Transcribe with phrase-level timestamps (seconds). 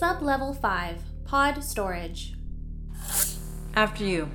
[0.00, 0.96] Sub-level 5.
[1.26, 2.32] Pod storage.
[3.74, 4.30] After you.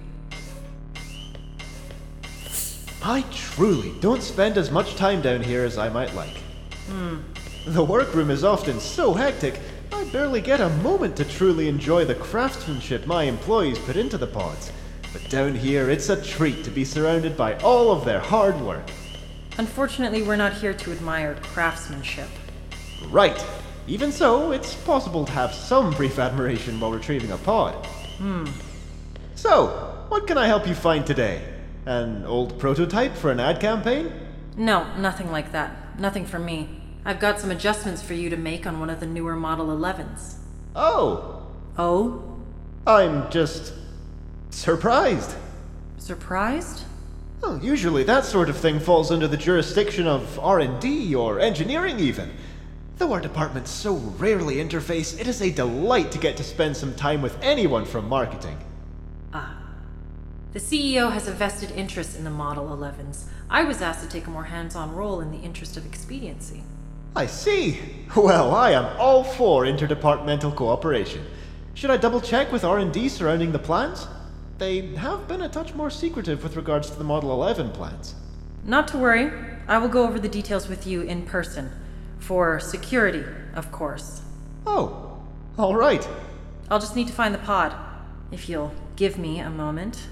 [3.01, 6.37] I truly don't spend as much time down here as I might like.
[6.87, 7.17] Hmm.
[7.65, 9.59] The workroom is often so hectic,
[9.91, 14.27] I barely get a moment to truly enjoy the craftsmanship my employees put into the
[14.27, 14.71] pods.
[15.11, 18.87] But down here, it's a treat to be surrounded by all of their hard work.
[19.57, 22.29] Unfortunately, we're not here to admire craftsmanship.
[23.09, 23.43] Right.
[23.87, 27.85] Even so, it's possible to have some brief admiration while retrieving a pod.
[28.17, 28.45] Hmm.
[29.35, 29.67] So,
[30.09, 31.41] what can I help you find today?
[31.85, 34.11] An old prototype for an ad campaign?
[34.57, 35.99] No, nothing like that.
[35.99, 36.81] Nothing for me.
[37.03, 40.35] I've got some adjustments for you to make on one of the newer Model 11s.
[40.75, 41.43] Oh,
[41.77, 42.23] Oh?
[42.87, 43.73] I'm just
[44.49, 45.35] surprised.
[45.97, 46.83] Surprised?
[47.41, 52.31] Well, usually that sort of thing falls under the jurisdiction of R&D or engineering even.
[52.97, 56.95] Though our departments so rarely interface, it is a delight to get to spend some
[56.95, 58.57] time with anyone from marketing.
[59.33, 59.57] Ah.
[60.53, 63.25] The CEO has a vested interest in the Model 11s.
[63.49, 66.63] I was asked to take a more hands on role in the interest of expediency.
[67.17, 67.81] I see.
[68.15, 71.25] Well, I am all for interdepartmental cooperation.
[71.73, 74.07] Should I double check with R&D surrounding the plans?
[74.57, 78.15] They have been a touch more secretive with regards to the Model 11 plans.
[78.63, 79.31] Not to worry,
[79.67, 81.71] I will go over the details with you in person.
[82.25, 83.23] For security,
[83.53, 84.23] of course.
[84.65, 85.21] Oh,
[85.59, 86.07] all right.
[86.71, 87.75] I'll just need to find the pod.
[88.31, 90.07] If you'll give me a moment.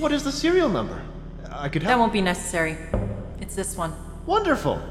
[0.00, 1.00] What is the serial number?
[1.48, 2.76] I could That won't be necessary.
[3.40, 3.94] It's this one.
[4.26, 4.82] Wonderful.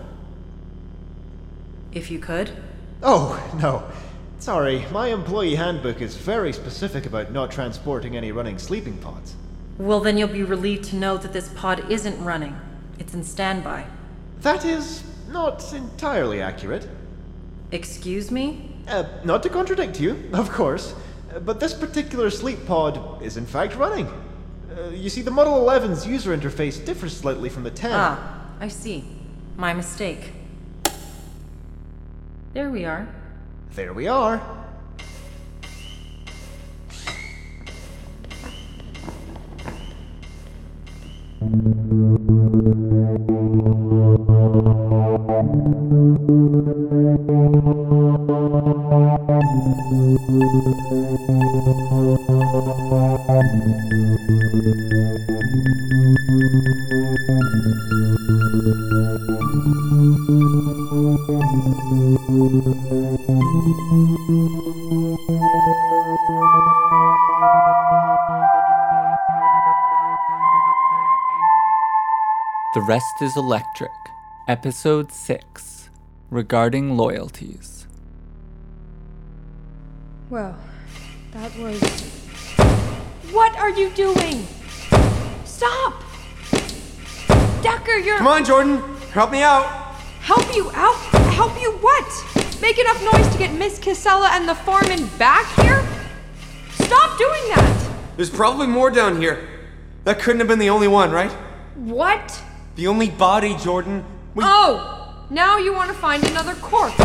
[1.91, 2.51] If you could.
[3.01, 3.83] Oh, no.
[4.43, 9.35] Sorry, my employee handbook is very specific about not transporting any running sleeping pods.
[9.77, 12.53] Well, then you'll be relieved to know that this pod isn't running.
[12.99, 13.85] It's in standby.
[14.41, 16.89] That is not entirely accurate.
[17.71, 18.75] Excuse me?
[18.85, 20.93] Uh, not to contradict you, of course,
[21.45, 24.07] but this particular sleep pod is in fact running.
[24.77, 27.91] Uh, you see, the Model 11's user interface differs slightly from the 10.
[27.93, 29.05] Ah, I see.
[29.55, 30.33] My mistake.
[32.53, 33.07] There we are.
[33.75, 34.39] There we are.
[60.25, 60.37] The
[72.87, 73.91] Rest is Electric,
[74.47, 75.89] Episode 6
[76.29, 77.85] Regarding Loyalties.
[80.29, 80.57] Well,
[81.31, 81.81] that was.
[83.33, 84.47] What are you doing?
[85.43, 86.01] Stop!
[87.61, 88.19] Decker, you're.
[88.19, 88.77] Come on, Jordan.
[89.11, 89.82] Help me out.
[90.23, 90.95] Help you out?
[91.33, 92.61] Help you what?
[92.61, 95.85] Make enough noise to get Miss Casella and the foreman back here?
[96.71, 97.91] Stop doing that!
[98.15, 99.45] There's probably more down here.
[100.05, 101.31] That couldn't have been the only one, right?
[101.75, 102.41] What?
[102.77, 104.05] The only body, Jordan.
[104.33, 105.25] We- Oh!
[105.29, 106.95] Now you want to find another corpse.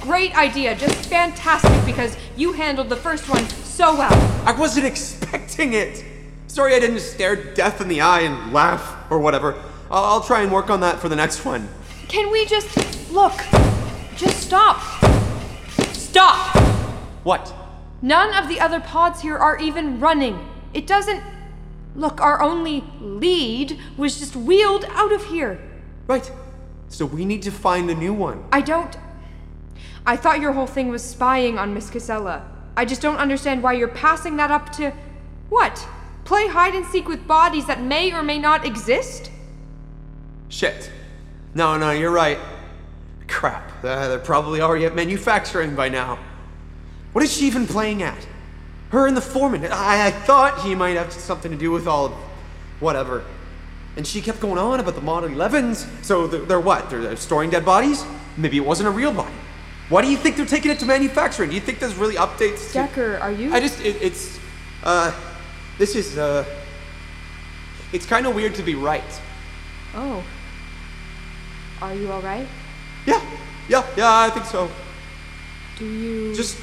[0.00, 4.12] Great idea, just fantastic because you handled the first one so well.
[4.46, 6.04] I wasn't expecting it.
[6.46, 9.54] Sorry I didn't stare death in the eye and laugh or whatever.
[9.90, 11.68] I'll, I'll try and work on that for the next one.
[12.10, 13.12] Can we just.
[13.12, 13.38] Look!
[14.16, 14.80] Just stop!
[15.92, 16.56] Stop!
[17.22, 17.54] What?
[18.02, 20.44] None of the other pods here are even running.
[20.74, 21.22] It doesn't.
[21.94, 25.60] Look, our only lead was just wheeled out of here.
[26.08, 26.30] Right.
[26.88, 28.44] So we need to find a new one.
[28.50, 28.96] I don't.
[30.04, 32.44] I thought your whole thing was spying on Miss Casella.
[32.76, 34.92] I just don't understand why you're passing that up to.
[35.48, 35.86] What?
[36.24, 39.30] Play hide and seek with bodies that may or may not exist?
[40.48, 40.90] Shit.
[41.54, 42.38] No, no, you're right.
[43.28, 43.82] Crap.
[43.82, 46.18] They're probably already at manufacturing by now.
[47.12, 48.26] What is she even playing at?
[48.90, 49.64] Her and the foreman.
[49.66, 52.12] I, I thought he might have something to do with all of
[52.80, 53.24] whatever.
[53.96, 56.04] And she kept going on about the Model 11s.
[56.04, 56.90] So they're, they're what?
[56.90, 58.04] They're, they're storing dead bodies?
[58.36, 59.34] Maybe it wasn't a real body.
[59.88, 61.50] Why do you think they're taking it to manufacturing?
[61.50, 62.68] Do you think there's really updates?
[62.68, 63.52] to- Decker, are you.
[63.52, 64.38] I just, it, it's,
[64.84, 65.12] uh,
[65.78, 66.44] this is, uh,
[67.92, 69.02] it's kind of weird to be right.
[69.94, 70.22] Oh.
[71.82, 72.46] Are you alright?
[73.06, 73.22] Yeah,
[73.68, 74.70] yeah, yeah, I think so.
[75.78, 76.34] Do you.
[76.34, 76.58] Just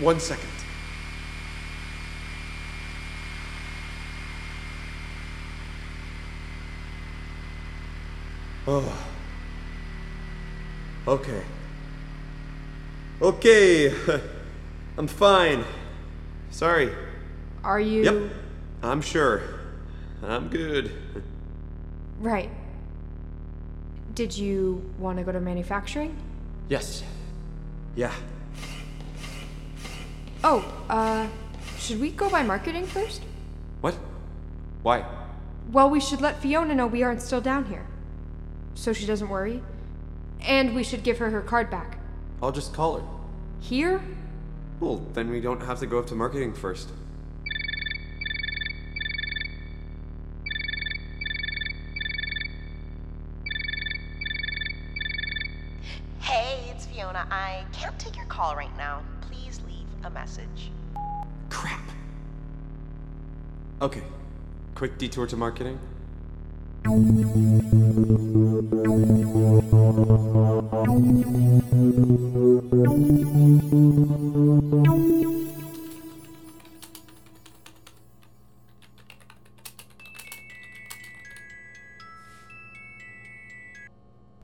[0.00, 0.48] one second.
[8.68, 9.06] Oh.
[11.06, 11.42] Okay.
[13.22, 13.94] Okay.
[14.98, 15.64] I'm fine.
[16.50, 16.92] Sorry.
[17.62, 18.02] Are you?
[18.02, 18.32] Yep.
[18.82, 19.42] I'm sure.
[20.22, 20.92] I'm good.
[22.18, 22.50] Right.
[24.16, 26.16] Did you want to go to manufacturing?
[26.70, 27.04] Yes.
[27.94, 28.14] Yeah.
[30.42, 31.26] Oh, uh,
[31.76, 33.20] should we go by marketing first?
[33.82, 33.94] What?
[34.82, 35.04] Why?
[35.70, 37.84] Well, we should let Fiona know we aren't still down here.
[38.74, 39.62] So she doesn't worry.
[40.40, 41.98] And we should give her her card back.
[42.42, 43.04] I'll just call her.
[43.60, 44.00] Here?
[44.80, 46.88] Well, then we don't have to go up to marketing first.
[58.36, 59.02] Call right now.
[59.22, 60.70] Please leave a message.
[61.48, 61.80] Crap.
[63.80, 64.02] Okay.
[64.74, 65.78] Quick detour to marketing.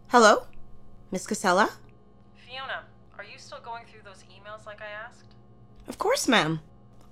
[0.09, 0.47] Hello?
[1.11, 1.82] Miss Casella?
[6.33, 6.61] Ma'am.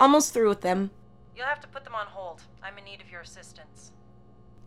[0.00, 0.90] Almost through with them.
[1.36, 2.42] You'll have to put them on hold.
[2.62, 3.92] I'm in need of your assistance.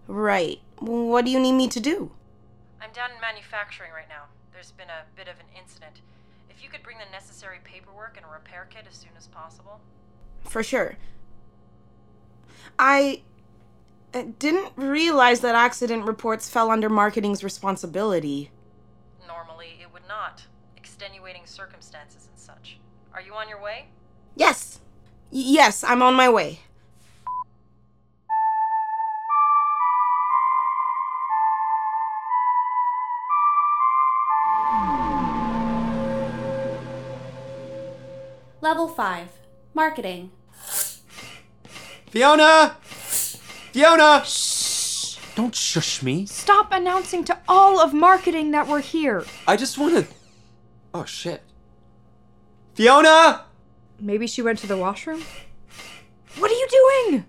[0.07, 0.61] Right.
[0.79, 2.11] What do you need me to do?
[2.79, 4.25] I'm down in manufacturing right now.
[4.53, 6.01] There's been a bit of an incident.
[6.49, 9.81] If you could bring the necessary paperwork and a repair kit as soon as possible.
[10.43, 10.97] For sure.
[12.77, 13.23] I
[14.13, 18.51] uh, didn't realize that accident reports fell under marketing's responsibility.
[19.27, 20.43] Normally, it would not.
[20.77, 22.77] Extenuating circumstances and such.
[23.13, 23.87] Are you on your way?
[24.35, 24.79] Yes.
[25.31, 26.59] Y- yes, I'm on my way.
[38.61, 39.27] Level 5
[39.73, 40.31] Marketing.
[42.09, 42.77] Fiona!
[42.81, 44.23] Fiona!
[44.25, 45.17] Shh!
[45.35, 46.25] Don't shush me.
[46.27, 49.25] Stop announcing to all of marketing that we're here.
[49.47, 50.13] I just want to.
[50.93, 51.41] Oh shit.
[52.75, 53.45] Fiona!
[53.99, 55.23] Maybe she went to the washroom?
[56.37, 57.25] What are you doing?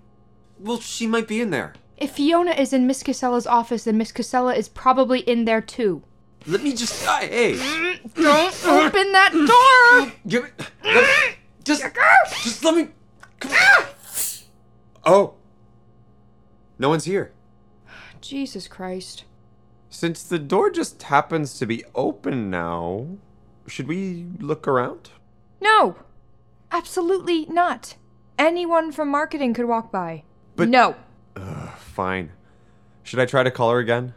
[0.59, 1.75] Well, she might be in there.
[1.97, 6.03] If Fiona is in Miss Casella's office, then Miss Casella is probably in there too.
[6.47, 7.07] Let me just.
[7.07, 7.57] Uh, hey!
[8.15, 10.13] Don't open that door!
[10.27, 10.53] Give it.
[10.83, 11.83] Let, just.
[12.43, 12.89] Just let me.
[13.41, 13.85] Come.
[15.05, 15.35] Oh.
[16.79, 17.33] No one's here.
[18.21, 19.25] Jesus Christ.
[19.89, 23.07] Since the door just happens to be open now,
[23.67, 25.11] should we look around?
[25.61, 25.97] No!
[26.75, 27.95] Absolutely not.
[28.39, 30.25] Anyone from marketing could walk by.
[30.57, 30.97] But- no.
[31.79, 32.33] Fine.
[33.05, 34.13] Should I try to call her again?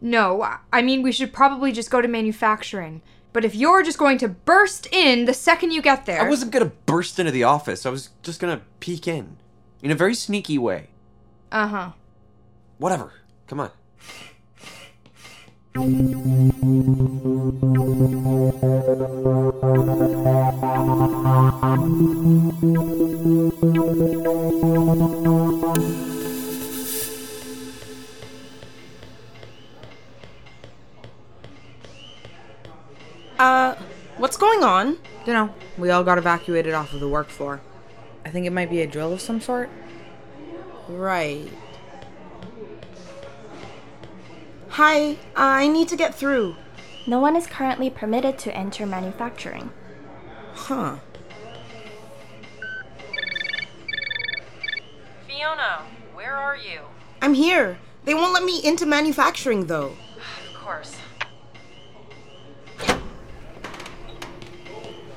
[0.00, 3.02] No, I- I mean, we should probably just go to manufacturing.
[3.34, 6.22] But if you're just going to burst in the second you get there.
[6.22, 7.84] I wasn't gonna burst into the office.
[7.86, 9.36] I was just gonna peek in.
[9.82, 10.88] In a very sneaky way.
[11.52, 11.90] Uh huh.
[12.78, 13.12] Whatever.
[13.46, 13.70] Come on.
[15.72, 15.82] Uh,
[34.18, 34.98] what's going on?
[35.24, 35.54] Dunno.
[35.78, 37.60] We all got evacuated off of the work floor.
[38.24, 39.70] I think it might be a drill of some sort.
[40.88, 41.48] Right.
[44.82, 46.56] Hi, I need to get through.
[47.06, 49.68] No one is currently permitted to enter manufacturing.
[50.54, 50.96] Huh.
[55.28, 55.82] Fiona,
[56.14, 56.80] where are you?
[57.20, 57.78] I'm here.
[58.06, 59.92] They won't let me into manufacturing though.
[60.48, 60.96] Of course.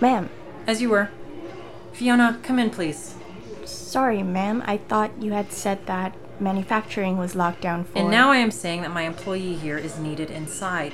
[0.01, 0.29] Ma'am,
[0.67, 1.09] As you were.
[1.93, 3.15] Fiona, come in, please.
[3.63, 4.61] sorry, ma'am.
[4.65, 7.99] I thought you had said that manufacturing was locked down for.
[7.99, 10.93] And now I am saying that my employee here is needed inside.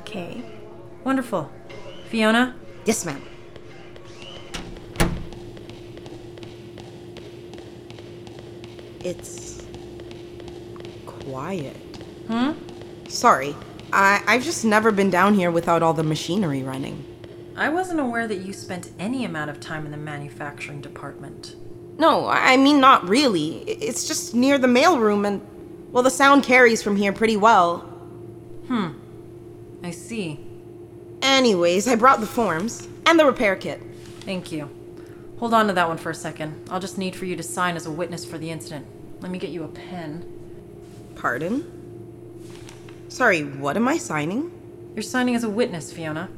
[0.00, 0.42] Okay.
[1.04, 1.50] Wonderful.
[2.08, 2.54] Fiona,
[2.84, 3.22] Yes, ma'am.
[9.00, 9.62] It's
[11.06, 11.76] quiet.
[12.28, 12.52] Hmm?
[13.08, 13.54] Sorry.
[13.92, 17.04] I I've just never been down here without all the machinery running.
[17.56, 21.56] I wasn't aware that you spent any amount of time in the manufacturing department.
[22.02, 23.58] No, I mean not really.
[23.58, 25.40] It's just near the mailroom and
[25.92, 27.78] well the sound carries from here pretty well.
[28.66, 28.94] Hmm.
[29.84, 30.44] I see.
[31.22, 33.80] Anyways, I brought the forms and the repair kit.
[34.22, 34.68] Thank you.
[35.38, 36.68] Hold on to that one for a second.
[36.70, 38.84] I'll just need for you to sign as a witness for the incident.
[39.20, 40.26] Let me get you a pen.
[41.14, 41.62] Pardon?
[43.10, 44.50] Sorry, what am I signing?
[44.96, 46.28] You're signing as a witness, Fiona.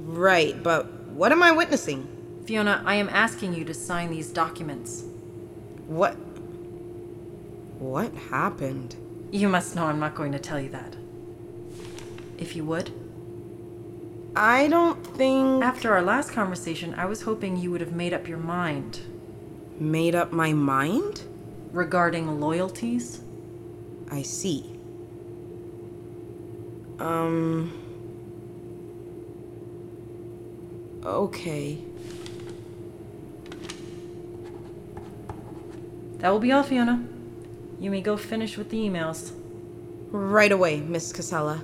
[0.00, 2.08] Right, but what am I witnessing?
[2.46, 5.02] Fiona, I am asking you to sign these documents.
[5.88, 6.14] What?
[7.80, 8.94] What happened?
[9.32, 10.94] You must know I'm not going to tell you that.
[12.38, 12.92] If you would.
[14.36, 15.64] I don't think.
[15.64, 19.00] After our last conversation, I was hoping you would have made up your mind.
[19.80, 21.22] Made up my mind?
[21.72, 23.22] Regarding loyalties?
[24.08, 24.78] I see.
[27.00, 27.72] Um.
[31.04, 31.78] Okay.
[36.26, 37.04] That will be all, Fiona.
[37.78, 39.30] You may go finish with the emails.
[40.10, 41.62] Right away, Miss Casella.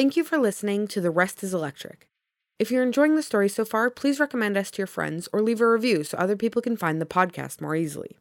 [0.00, 2.08] Thank you for listening to The Rest is Electric.
[2.58, 5.60] If you're enjoying the story so far, please recommend us to your friends or leave
[5.60, 8.16] a review so other people can find the podcast more easily.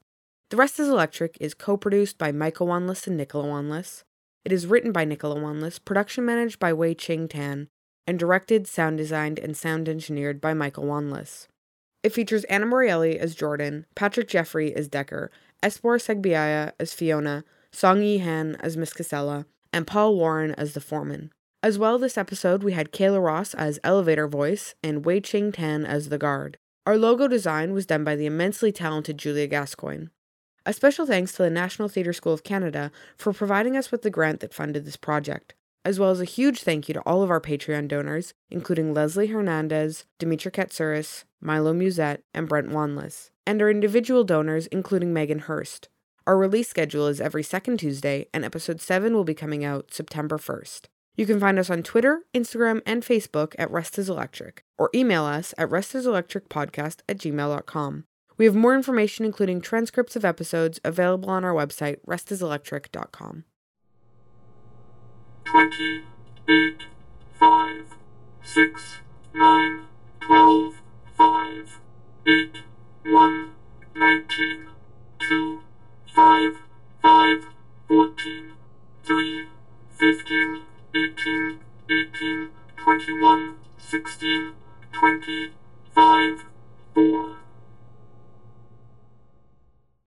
[0.49, 4.03] The Rest is Electric is co produced by Michael Wanless and Nicola Wanless.
[4.43, 7.69] It is written by Nicola Wanless, production managed by Wei Ching Tan,
[8.05, 11.47] and directed, sound designed, and sound engineered by Michael Wanless.
[12.03, 15.31] It features Anna Morielli as Jordan, Patrick Jeffrey as Decker,
[15.63, 20.81] Espor Segbiaya as Fiona, Song Yi Han as Miss Casella, and Paul Warren as the
[20.81, 21.31] foreman.
[21.61, 25.85] As well, this episode we had Kayla Ross as Elevator Voice and Wei Ching Tan
[25.85, 26.57] as the guard.
[26.85, 30.05] Our logo design was done by the immensely talented Julia Gascoigne.
[30.65, 34.09] A special thanks to the National Theatre School of Canada for providing us with the
[34.09, 37.29] grant that funded this project, as well as a huge thank you to all of
[37.29, 43.69] our Patreon donors, including Leslie Hernandez, Dimitri Katsouris, Milo Musette, and Brent Wanless, and our
[43.69, 45.89] individual donors, including Megan Hurst.
[46.25, 50.37] Our release schedule is every second Tuesday, and episode 7 will be coming out September
[50.37, 50.87] 1st.
[51.19, 55.25] You can find us on Twitter, Instagram, and Facebook at Rest is Electric, or email
[55.25, 58.05] us at restiselectricpodcast at gmail.com.
[58.37, 63.43] We have more information, including transcripts of episodes, available on our website, restiselectric.com.
[65.43, 66.03] 20,
[66.47, 66.83] 8,
[67.37, 67.85] 5,
[68.41, 68.81] 6,
[69.35, 69.79] 9,
[70.21, 70.73] 12,
[71.17, 71.79] 5,
[72.27, 72.57] 8,
[73.07, 73.49] 1,
[73.93, 74.67] 19,
[75.19, 75.61] 2,
[76.15, 76.53] 5,
[77.01, 77.45] 5,
[77.89, 78.53] 14,
[79.03, 79.45] 3,
[79.97, 80.61] 15,
[80.91, 84.53] 18, 18, 21, 16,
[84.91, 85.51] 20,
[85.93, 86.45] 5,
[86.95, 87.48] 4.